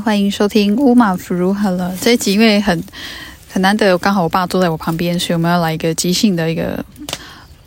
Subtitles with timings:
[0.00, 2.80] 欢迎收听乌马夫如何了这一集，因为很
[3.52, 6.84] 很难得，刚好我爸坐在我旁边，所以我们要来一个即兴的一个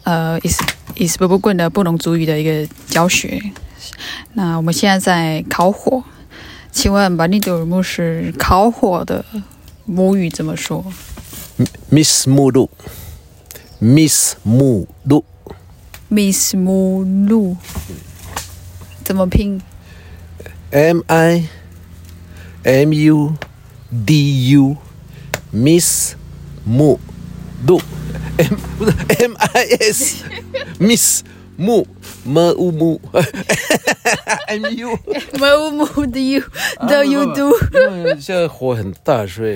[0.03, 0.61] 呃，is
[0.95, 3.41] is 不不棍的布农族语的一个教学。
[4.33, 6.03] 那我们现在在烤火，
[6.71, 9.25] 请问巴尼多牧师烤火的
[9.85, 10.85] 母语怎么说
[11.91, 14.35] ？Miss Mulu，Miss
[16.55, 17.57] 母路
[19.03, 19.61] 怎么拼
[20.71, 21.49] ？M I
[22.63, 23.33] M U
[24.05, 24.77] D U
[25.51, 26.13] Miss
[26.67, 26.97] Mu
[27.65, 27.81] Du
[28.37, 30.23] M 不是 M I S
[30.79, 31.23] Miss
[31.57, 31.85] Mu
[32.25, 32.99] M U Mu
[34.47, 34.97] M U
[35.33, 36.43] 母母的 you
[36.87, 39.55] 的 you do 因为现在火很大，所以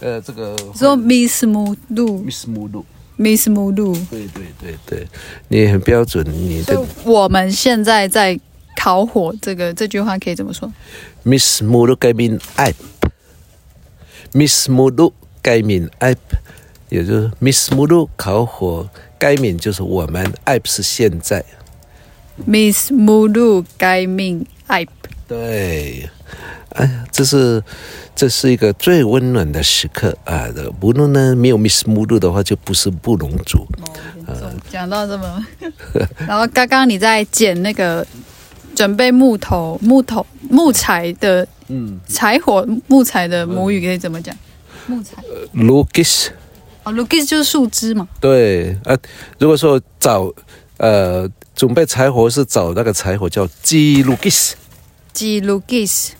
[0.00, 3.94] 呃这个说 Miss 母路 Miss Mu Du，Miss 母路。
[4.10, 5.08] 对对对对，
[5.48, 8.38] 你很标准，你的我们现在在
[8.76, 10.70] 烤火，这个这句话可以怎么说
[11.24, 16.16] ？Miss Mulu 改名 App，Miss Mulu 改名 App，
[16.88, 20.32] 也就是 Miss Mulu 烤火改名就是我们。
[20.44, 21.44] App 是现在
[22.46, 24.86] ，Miss Mulu 改名 I
[25.26, 26.08] 对，
[26.70, 27.62] 哎呀，这是
[28.14, 30.48] 这是一个最温暖的时刻啊！
[30.48, 30.70] 的。
[30.70, 33.66] 布农呢，没有 Miss Mulu 的话，就不是布隆族。
[34.70, 35.46] 讲到这么，
[36.26, 38.06] 然后刚刚你在剪那个
[38.74, 41.98] 准备木头、木头、木材的嗯。
[42.08, 44.34] 柴火、木材的母语可以怎么讲？
[44.86, 45.14] 木材
[45.54, 46.28] ，Lucas，
[46.82, 48.06] 哦 l u c a s 就是树枝嘛。
[48.20, 48.96] 对呃，
[49.38, 50.30] 如果说找
[50.76, 54.52] 呃准备柴火是找那个柴火叫基 Lucas。
[55.12, 56.12] 挤 l u c a s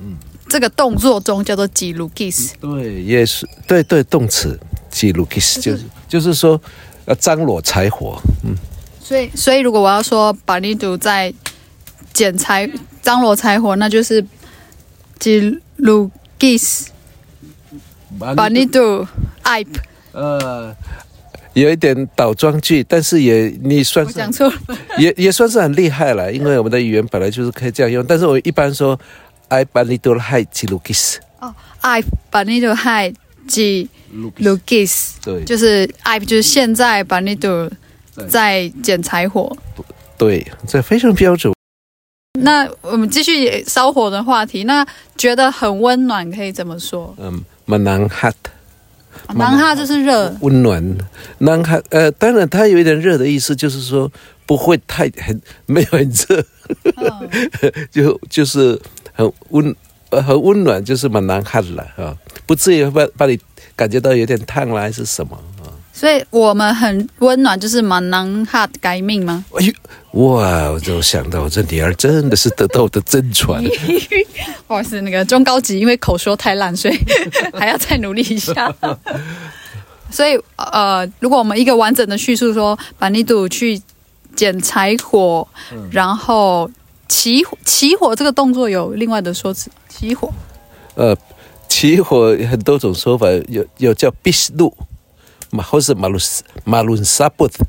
[0.00, 0.16] 嗯，
[0.48, 4.58] 这个动作中叫做挤 l u c a s 对，也是对对，动词
[4.90, 6.60] 记录 kiss 就是就是说，
[7.04, 8.54] 呃，张罗柴火，嗯，
[9.00, 11.32] 所以，所以如果我要说把你堵在
[12.12, 12.70] 捡柴
[13.02, 14.24] 张罗柴火，那就是
[15.18, 15.40] 挤
[15.76, 16.90] l u c a s
[18.36, 19.06] 把尼杜
[19.42, 19.64] I，
[20.12, 20.74] 呃，
[21.54, 24.56] 有一点倒装句，但是也你算是我讲错了。
[24.98, 28.98] 也也算是很厉害了，因为我们的语言本来就是可以这样用，但是我一般说
[29.48, 33.12] ，I 把你都害记录 kiss，哦，I 把尼杜害
[33.46, 33.88] 挤
[34.38, 37.70] l u c a s 对就是 I 就是现在巴尼杜
[38.14, 39.56] 对在捡柴火。
[40.18, 41.54] 对，这非常标准。
[42.38, 44.86] 那我们继续烧火的话题，那
[45.16, 47.12] 觉得很温暖，可以怎么说？
[47.18, 48.34] 嗯，蛮难 hot，
[49.34, 50.96] 南哈就是热，温暖，
[51.38, 54.10] 难 hot，呃，当然它有一点热的意思，就是说
[54.46, 56.44] 不会太很没有很热。
[56.96, 57.28] 嗯
[57.90, 58.80] 就就是
[59.12, 59.74] 很温
[60.10, 62.16] 呃很温暖，就是蛮难看了啊，
[62.46, 63.36] 不至于把把你
[63.74, 65.49] 感觉到有点烫了还是什么啊？
[66.00, 69.44] 所以我们很温暖，就是蛮南哈改命吗？
[69.52, 69.72] 哎呦
[70.12, 70.70] 哇！
[70.70, 73.62] 我就想到我这女儿真的是得到我的真传，
[74.66, 76.98] 不好意思，那个中高级因为口说太烂，所以
[77.52, 78.74] 还要再努力一下。
[80.10, 83.78] 所以呃，如果我们一个完整的叙述说，把尼杜去
[84.34, 85.46] 捡柴火，
[85.90, 86.70] 然后
[87.08, 90.32] 起火起火这个动作有另外的说辞，起火
[90.94, 91.14] 呃，
[91.68, 94.86] 起火很多种说法，有有叫必死路，马
[95.58, 97.64] 或是马鲁斯马伦萨布特，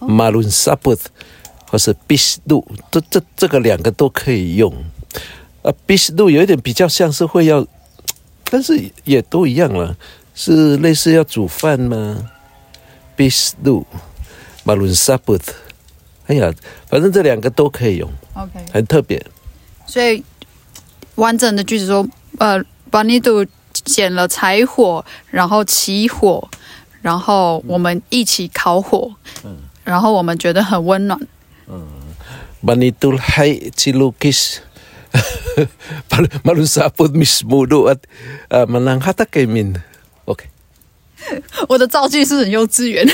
[0.00, 1.10] 马伦萨布特，
[1.70, 4.72] 或是必死路，这这这个两个都可以用。
[5.62, 7.66] 啊，必死路有一点比较像是会要，
[8.44, 9.96] 但是也都一样了，
[10.34, 12.30] 是类似要煮饭吗？
[13.16, 13.86] 必死路，
[14.62, 15.52] 马伦萨布特，
[16.26, 16.52] 哎呀，
[16.88, 18.50] 反正这两个都可以用，，OK。
[18.72, 19.24] 很特别。
[19.86, 20.22] 所以
[21.14, 22.06] 完整的句子说，
[22.38, 23.46] 呃，把尼杜
[23.84, 26.48] 捡了柴火，然后起火，
[27.04, 29.12] 然后我们一起烤火，
[29.44, 31.20] 嗯然后我们觉得很温暖。
[32.64, 34.56] Manitul hai cilukis
[36.42, 38.00] Malu saput mismo do at
[38.50, 39.76] uh, manang hata kay min.
[40.24, 40.48] OK，
[41.68, 43.06] 我的造句是很幼稚园，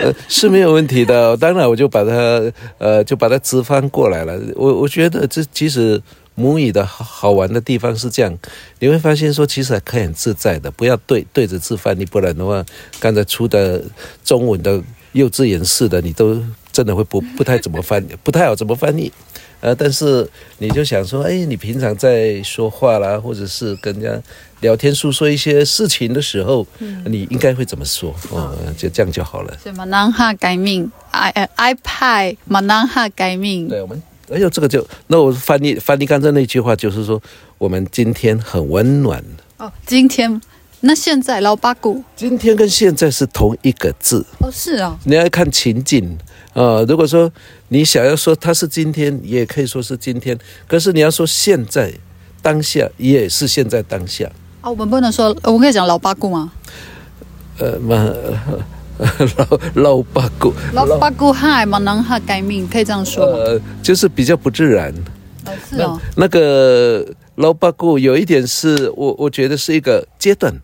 [0.00, 1.36] 呃， 是没有问题的。
[1.36, 4.40] 当然，我就把它呃，就把它直翻过来了。
[4.56, 6.00] 我我觉得这其实
[6.40, 8.34] 母语的好好玩的地方是这样，
[8.78, 12.64] 你会发现说，其实还可以很自在的，不要对对着字翻译，不然的话，
[12.98, 13.82] 刚才出的
[14.24, 14.82] 中文的
[15.12, 16.42] 幼稚园式的，你都
[16.72, 19.12] 真的会不不太怎么翻， 不太好怎么翻译。
[19.60, 20.26] 呃，但是
[20.56, 24.22] 你就想说，哎，你平常在说话啦，或者是跟人家
[24.60, 26.66] 聊天诉说一些事情的时候，
[27.04, 28.14] 你应该会怎么说？
[28.30, 29.54] 哦，就这样就好了。
[29.62, 37.20] 所以马南哈改命，i 呃 i 派马南哈改命，对，我们哎呦，这个就那我翻译翻译刚才那句话，就是说
[37.58, 39.22] 我们今天很温暖。
[39.58, 40.40] 哦，今天
[40.80, 46.18] 那现在老八股今天跟现在是同一个字，哦是哦，你要看情景
[46.52, 47.30] 啊、如果说
[47.68, 50.36] 你想要说它是今天，也可以说是今天，
[50.66, 51.92] 可是你要说现在，
[52.42, 54.28] 当下也是现在当下。
[54.60, 56.52] 啊，我们不能说，我们可以讲老八股吗？
[57.58, 57.94] 呃，嘛，
[59.36, 63.32] 老老八股，老八姑嗨，嘛能哈改命，可以这样说吗？
[63.38, 64.92] 呃，就是比较不自然。
[65.46, 67.06] 哦是哦，那个
[67.36, 70.54] 老八股有一点是我我觉得是一个阶段，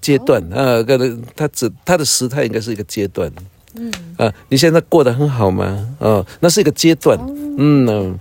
[0.00, 3.30] 阶段啊，可能他只他的时态应该是一个阶段。
[3.76, 5.88] 嗯啊，你现在过得很好吗？
[6.00, 7.16] 啊，那是一个阶段。
[7.56, 8.18] 嗯嗯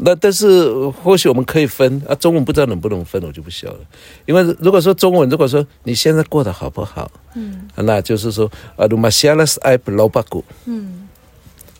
[0.00, 3.78] 那但是或许我们可以分啊，中文不知道能不能分，我就不晓了。
[4.26, 11.08] 因为如果说中文，如果说你现在过得好不好，嗯，那就是说啊，鲁马夏拉斯埃布罗巴古，嗯，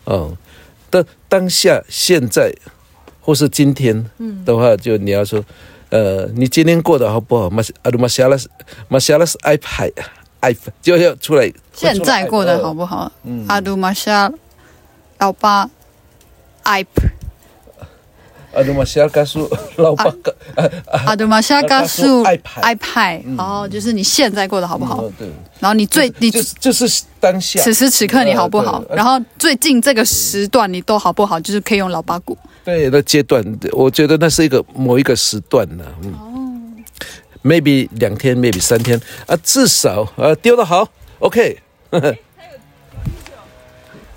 [0.03, 0.35] 哦，
[0.89, 2.53] 但当下现在
[3.21, 5.43] 或是今天，嗯的话，就你要说，
[5.89, 7.49] 呃，你今天过得好不好？
[7.49, 8.49] 马啊，鲁马夏拉斯
[8.89, 9.89] 马夏拉斯埃海
[10.41, 11.51] 埃就要出来。
[11.73, 13.09] 现在过得好不好？
[13.23, 14.29] 嗯，阿鲁马夏
[15.19, 15.69] 老八
[16.63, 17.03] 埃普。
[18.53, 20.35] 阿杜马夏加苏老八个，
[21.05, 25.03] 阿杜马夏加苏爱派，哦，就是你现在过得好不好？
[25.17, 25.27] 对。
[25.59, 28.83] 然后你最你就是就是当下，此时此刻你好不好？
[28.89, 31.39] 然后最近这个时段你都好不好？
[31.39, 32.37] 就是可以用老八股。
[32.65, 35.83] 对，那阶段我觉得那是一个某一个时段呢。
[36.19, 36.25] 哦。
[37.41, 41.59] Maybe 两天，Maybe 三天啊，至少啊丢的好，OK。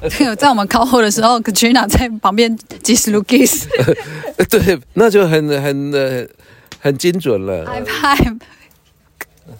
[0.36, 3.66] 在我们靠后的时候，Katrina 在旁边及时录 kiss，
[4.50, 6.26] 对，那就很很呃
[6.80, 7.64] 很精准了。
[7.66, 8.34] I 拍，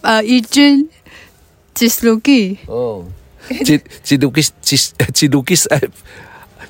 [0.00, 0.88] 呃，一军
[1.74, 3.04] 及时录 kiss，哦，
[3.64, 4.76] 及及录 kiss，及
[5.14, 5.90] 及录 kiss app，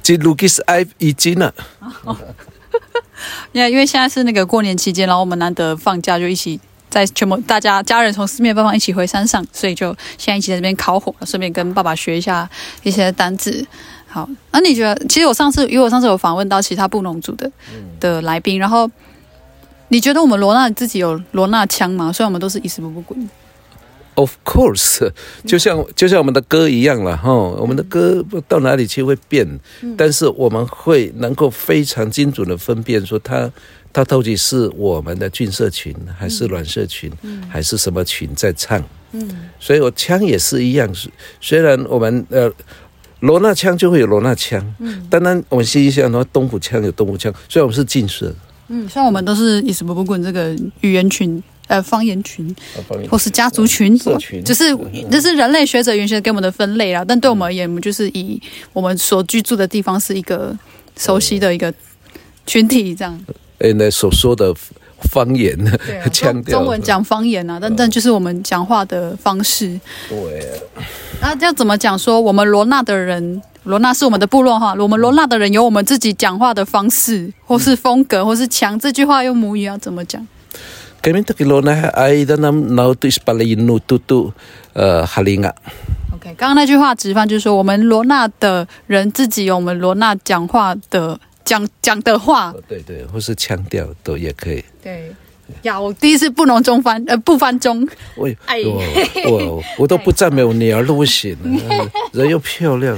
[0.02, 1.54] 及录 kiss app 已经了。
[3.52, 6.60] 因为因为现在是那个过年期间，然后我们难得放假，就一起。
[6.93, 12.47] 在全部大家家人从四面八方一起回山上，所以就现在一起在这边烤火，顺便跟爸爸学一下
[12.83, 13.67] 一些单字。
[14.06, 14.94] 好，那你觉得？
[15.09, 17.50] 其实我上次，因为我上次有访问到其他布农族的
[17.99, 18.91] 的来宾，然后
[19.89, 22.12] 你觉得我们罗纳自己有罗纳腔吗？
[22.12, 23.31] 虽然我们都是伊斯布布滚。
[24.15, 25.11] Of course，
[25.47, 29.59] 就像就像我们的歌一样了哈，我们的歌到哪里去会变，
[29.97, 33.50] 但是我们会能够非常精准的分辨说它。
[33.93, 37.12] 它到底是我们的菌社群，还是卵社群，
[37.49, 38.83] 还是什么群在唱？
[39.12, 39.29] 嗯，
[39.61, 41.11] 所以我腔也是一样，是
[41.41, 42.50] 虽然我们呃
[43.21, 48.35] 罗纳腔就会有罗纳腔，嗯，当然我们西西的话东部腔有东部腔，虽然我们是近社，
[48.69, 52.56] 嗯，像我们都是以什么不滚这个语言群，呃，方言群，
[53.11, 54.75] 或是家族群，社群，就是
[55.11, 57.05] 这是人类学者原先给我们的分类啦。
[57.05, 58.41] 但对我们而言，我们就是以
[58.73, 60.56] 我们所居住的地方是一个
[60.97, 61.73] 熟悉的一个
[62.47, 63.21] 群体这样。
[63.62, 64.53] 诶，那所说的
[65.11, 65.56] 方言
[66.12, 69.79] 腔调，中文讲方言啊，但但就是我们讲话的方式。
[70.09, 70.61] 对。
[71.20, 71.97] 那要怎么讲？
[71.97, 74.75] 说我们罗纳的人，罗纳是我们的部落哈。
[74.76, 78.76] 我们罗纳的人有我们自己讲话的方式，或是风格，或是腔。
[78.76, 80.26] 这句话用母语要怎么讲
[81.00, 84.32] ？Kami tak lona ai dalam nautu ispalinu tutu
[84.75, 85.53] halinga.。
[86.15, 91.20] OK，刚刚那句话直翻就是说，我们罗纳的人自己有我们罗纳讲话的。
[91.44, 94.65] 讲讲的话，对对，或是腔调都也可以。
[94.82, 95.15] 对，
[95.63, 97.87] 呀，我第一次不能中翻，呃，不翻中。
[98.17, 98.29] 我
[98.65, 101.37] 我我我都不赞美我女儿都不行，
[102.13, 102.96] 人又漂亮。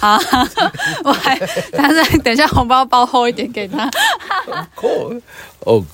[0.00, 0.18] 好，
[1.04, 1.38] 我还，
[1.72, 3.90] 但是等一下红包包厚一点给她。
[5.64, 5.84] 哦，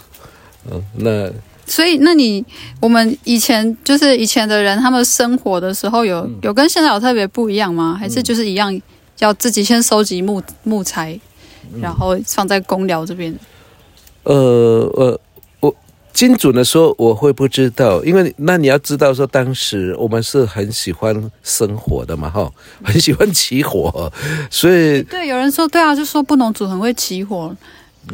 [0.71, 1.31] 嗯，那
[1.67, 2.45] 所以，那你
[2.79, 7.97] 我们以前就是以前的人，他们生活的时候有有跟现在有特别不一样吗？
[7.99, 8.79] 还是就是一样，
[9.21, 11.19] 要自己先收集木木材？
[11.81, 13.35] 然后放在公寮这边。
[14.23, 15.21] 呃呃，
[15.61, 15.75] 我
[16.15, 22.51] 精准的说，我会不知道，因为那你要知道说，当时我们是很喜欢生火的嘛，哈，
[22.83, 24.11] 很喜欢起火，
[24.51, 27.55] 所以对有人说，对啊，就说不能煮很会起火，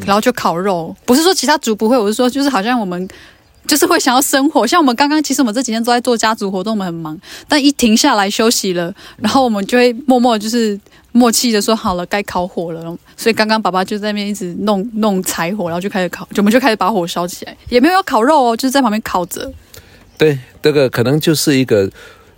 [0.04, 3.08] 然后就烤肉，不是说其他族不会，我是说，就是好像我们
[3.68, 7.16] 就是会想要生火，像我们刚刚，其实我们这几天都在做家族活动，我们很忙，
[7.46, 10.80] 但一停下来休息了，然后我们就会默默就是。
[11.12, 12.82] 默契的说好了，该烤火了，
[13.16, 19.52] 所以刚刚爸爸就在那边一直弄弄柴火，然后就开始烤，我们就开始把火烧起来，也没有要烤肉哦，就是在旁边烤着。
[20.16, 21.90] 对，这个可能就是一个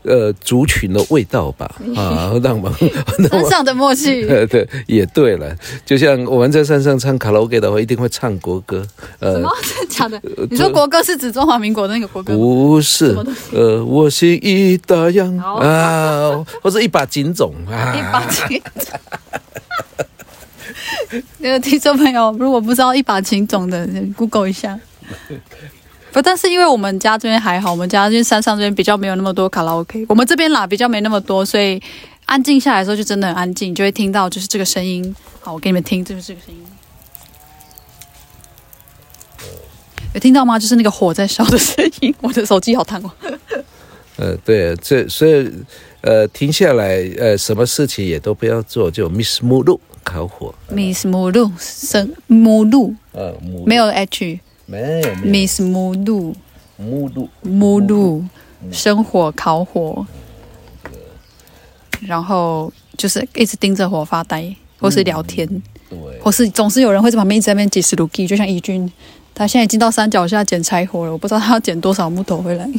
[0.04, 2.72] 呃族群的味道吧，啊，让我们
[3.30, 4.26] 山上的默契。
[4.46, 8.86] 对，也对了，就像我们在山上唱卡拉 OK 的话，一定会唱国歌。
[9.20, 9.50] 呃，什么？
[9.88, 10.20] 真的？
[10.50, 12.36] 你说国歌是指中华民国的那个国歌？
[12.36, 13.16] 不是，
[13.52, 18.60] 呃，我是一大洋啊，或者一把警种啊，一把警。
[21.38, 24.78] 那个听众朋友，如果不知道一把琴种的，Google 一下。
[26.12, 31.80] 不，但是因为我们家这边还好，我们家这山上这边比较没有那么多卡拉 OK，我们这边啦比较没那么多，所以
[32.26, 35.14] 安静下来的时候就真的很安静，就会听到就是这个声音。
[35.40, 36.62] 好，我给你们听，就是这个声音。
[40.14, 40.58] 有听到吗？
[40.58, 42.14] 就是那个火在烧的声音。
[42.20, 43.10] 我的手机好烫哦。
[44.16, 45.50] 呃，对，这所以
[46.02, 50.54] 呃，停下来，呃，什么事情也都不要做，就 Miss 目录烤火。
[50.70, 54.38] Miss 目录生目录呃，目没有 H。
[54.66, 55.14] 没有有。
[55.16, 56.34] Miss 目录
[56.76, 58.24] 目录目录
[58.70, 60.06] 生火烤火，
[62.00, 65.46] 然后就是一直盯着火发呆，或是聊天，
[65.88, 68.90] 对，或是总是有人会在旁边一直在那边计时卢记，就像义军，
[69.34, 72.68] 他现在已经到山脚下捡柴火了，我不知道他要捡多少木头回来。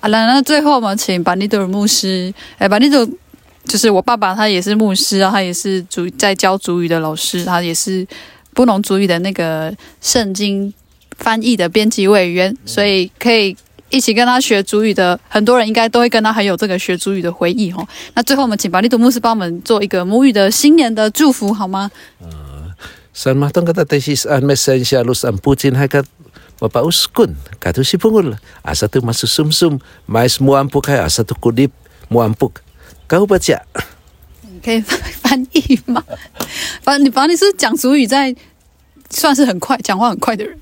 [0.00, 3.06] 好了，那最后我们请巴尼德尔牧师，哎，巴尼多
[3.64, 8.06] 就是我爸爸，他也是牧师啊，他也是主在教主语的老师，他也是
[8.54, 10.72] 布农主语的那个圣经
[11.18, 13.56] 翻译的编辑委员，所以可以
[13.90, 17.86] 一起跟他学主语的很多人应该都会跟他很有这个学主语的回忆哈。
[18.14, 21.90] 那最后我们请巴利多牧师帮我们做一个母语的新年的祝福好吗
[23.14, 26.08] ？San matang kata tesis an mesensya lus an putin hakat
[26.60, 28.32] mapauskun katu si pungul
[28.64, 29.76] asa tu masusum sum
[30.08, 31.68] mais muampuk hai asa tu kudip
[32.08, 32.64] muampuk
[33.04, 33.91] kau baca 你
[34.64, 36.02] 可以翻译吗？
[36.82, 38.34] 反你反正你是讲主语在
[39.10, 40.58] 算是很快讲话很快的人，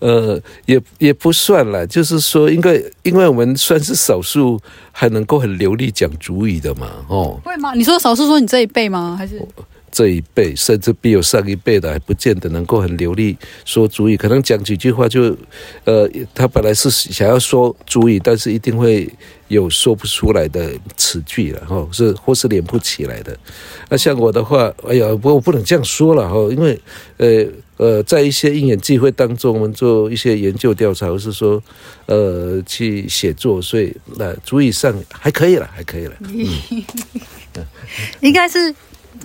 [0.00, 4.60] 呃，也也不算了，就是说，因为因为我们算是少数
[4.92, 7.74] 还能够很流利讲主语的嘛，哦，会吗？
[7.74, 9.16] 你说少数说你这一辈吗？
[9.18, 9.40] 还是
[9.90, 15.36] 这一辈甚至比有上一辈的还不见得能够很流利说主语，可能讲几句话就，
[15.84, 19.08] 呃，他本来是想要说主语，但是一定会
[19.48, 23.36] 有说不出来的词句了，哈，是或是连不起来的。
[23.88, 26.80] 那像我的话，哎呀，不，我不能这样说了哈，因为，
[27.18, 27.46] 呃。
[27.78, 31.62] 呃，在一些因缘际会当中，我们做一些研究调查，或是说，
[32.06, 36.16] 呃，去写作，所以那、主语上还可以了，还可以了。
[38.18, 38.74] 应该是？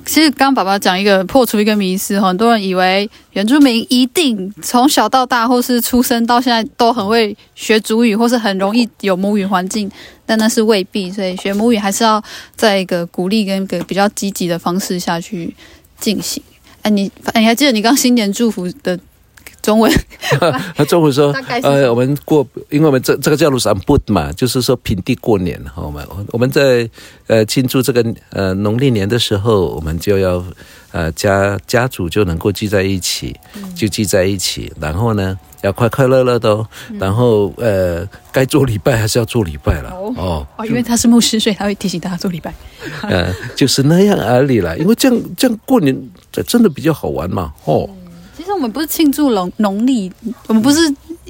[0.06, 9.90] 其实刚刚爸爸讲一个破除一个迷思，很多人以为原住民一定从小到大，或是出生到现在都很会学主语，或是很容易有母语环境，
[10.26, 11.12] 但那是未必。
[11.12, 12.22] 所以学母语还是要
[12.56, 15.56] 在一个鼓励跟一个比较积极的方式下去
[16.00, 16.44] 进行。
[16.82, 19.00] 哎，你哎你还记得你刚新年祝福的
[19.63, 19.91] 中文？
[20.75, 26.05] 他中文说呃，我们过，因为我们这这个叫鲁山布嘛，就是说平地过年，好吗？
[26.27, 26.88] 我们在
[27.27, 30.43] 呃庆祝这个呃农历年的时候，我们就要
[30.91, 33.36] 呃家家族就能够聚在一起，
[33.74, 36.67] 就聚在一起，然后呢要快快乐乐的哦，
[37.00, 42.53] 然后呃该做礼拜还是要做礼拜了哦哦，哦，因为他是牧师，所以他会提醒大家做礼拜。
[43.08, 45.96] 呃就是那样而已啦，因为这样这样过年
[46.32, 47.89] 这真的比较好玩嘛，哦。
[48.36, 50.12] 其实我们不是庆祝农农历，
[50.48, 50.80] 我们不是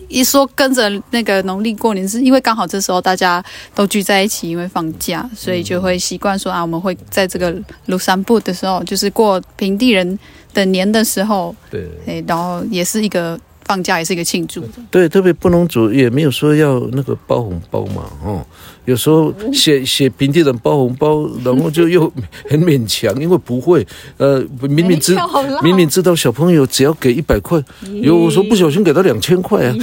[0.08, 3.44] 一说跟着那个农历过年，是因为刚好这时候大家
[3.76, 7.54] 都聚在一起，因为放假，所以就会习惯说啊，我们会在这个
[7.88, 10.18] 庐山部的时候，就是过平地人
[10.54, 11.88] 的年的时候，对。
[12.06, 14.64] 诶，然后也是一个放假，也是一个庆祝。
[14.92, 18.46] 对，特别不农族也没有说要那个包红包嘛，哦，
[18.86, 22.12] 有时候写写平地人包红包，然后就又
[22.50, 23.86] 很勉强，因为不会，
[24.18, 27.62] 呃，明明知没有啦明明知道小朋友只要给一百块，
[28.02, 29.76] 有时候不小心给他两千块啊，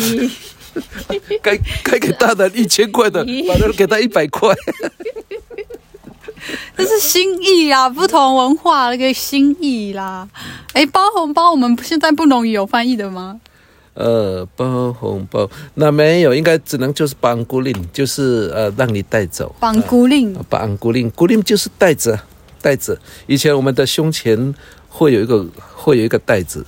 [1.43, 4.55] 该该给大的一千块的，反而给他一百块，
[6.77, 10.29] 这是心意啊，不同文化那个心意啦。
[10.73, 13.41] 诶，包红包，我们现在不能语有翻译的吗？
[14.00, 15.49] 呃，包红包。
[15.75, 19.54] 那没有，应该只能就是绑孤令，就是呃让你带走。
[19.61, 22.19] 绑孤令，绑古令，古令就是袋子，
[22.61, 22.99] 袋子。
[23.26, 24.54] 以前我们的胸前
[24.88, 26.64] 会有一个会有一个袋子，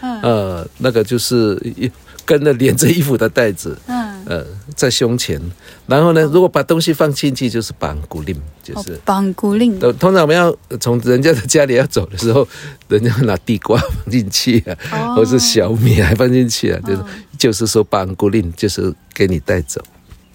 [0.00, 0.20] 嗯。
[0.22, 1.90] 呃，那个就是一
[2.24, 5.40] 跟那连着衣服的袋子，嗯，呃，在胸前。
[5.86, 8.98] 然后呢，如果把东西放进去，就是绑古令，就是。
[9.04, 9.78] 绑孤令。
[9.78, 12.46] 通通常我们要从人家的家里要走的时候，
[12.88, 17.02] 人家会拿地瓜放进去啊，哦或是小米还放进去啊，就是、
[17.38, 19.82] 就是说绑古令，就是给你带走。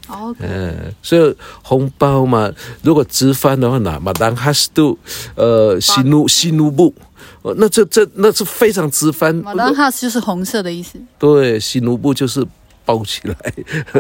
[0.07, 2.51] 哦，嗯，所以红包嘛，
[2.81, 4.97] 如果直翻的话，那马当哈斯杜，
[5.35, 6.93] 呃，西努西努布，
[7.41, 9.35] 呃那这这那是非常直翻。
[9.35, 10.97] 马当哈斯就是红色的意思。
[11.19, 12.45] 对，西努布就是
[12.87, 13.35] 包起来，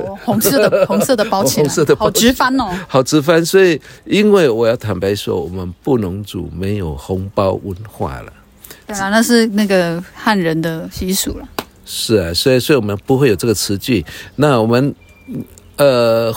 [0.01, 2.73] 哦，红色的 红色的包起来，红色的包好直翻哦。
[2.87, 3.45] 好直翻。
[3.45, 8.31] 所以，因为我要坦白说，我们布农族没有红包文化了。
[8.87, 11.45] 对啊，那是那个汉人的习俗了。
[11.85, 14.05] 是啊，所以所以我们不会有这个词句。
[14.37, 14.95] 那我们
[15.75, 16.33] 呃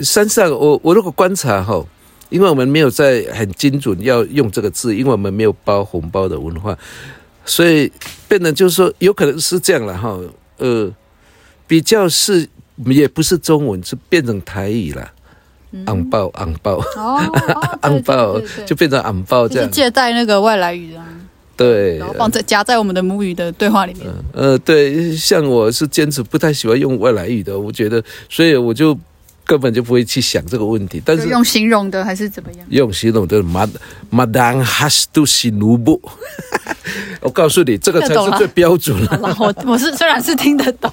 [0.00, 1.82] 山上，我我如果观察哈，
[2.28, 6.76] 因为我们没有在很精准要用这个字，因为我们没有包红包的文化，
[7.46, 7.90] 所以
[8.28, 10.18] 变得就是说有可能是这样了哈。
[10.58, 10.90] 呃，
[11.70, 12.48] 比较是
[12.86, 15.08] 也不是中文，是变成台语了。
[15.86, 17.22] 昂包昂包哦，
[17.82, 19.64] 昂包就变成昂包这样。
[19.64, 21.06] 是借贷那个外来语啊。
[21.56, 24.04] 对然后放在夹在我们的母语的对话里面。
[24.32, 28.98] 呃，对，像我是坚持不太喜欢用外来语的，我觉得，所以我就
[29.50, 31.02] 根本就不会去想这个问题。
[31.04, 32.64] 但是用形容的还是怎么样？
[32.68, 33.68] 用形容的 mad
[34.12, 35.24] madam has to
[37.20, 39.18] 我告诉你，这个才是最标准的。
[39.34, 40.88] 好，我我是虽然是听得懂。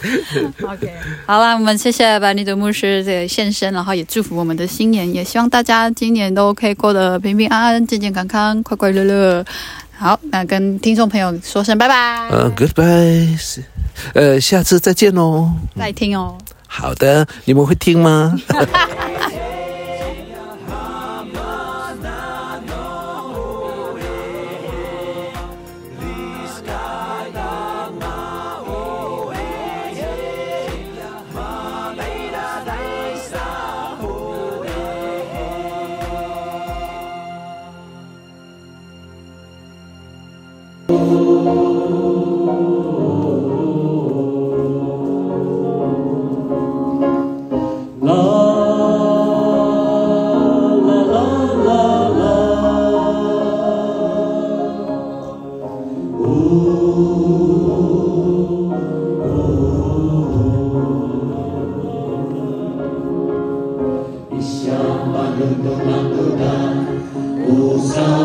[0.62, 0.92] OK，
[1.26, 9.44] 好了，我们谢谢白尼德牧师这个现身，然后也祝福我们的新年，也希望大家今年都可以过得平平安安、健健康康、快快乐乐。
[9.96, 13.64] 好，那跟听众朋友说声拜拜，嗯、g o o d b y e
[14.14, 15.52] 呃，下次再见哦。
[15.76, 16.38] 再听哦。
[16.72, 18.32] 好的，你们会听吗？
[65.40, 65.80] ？Inna
[67.80, 68.20] Isa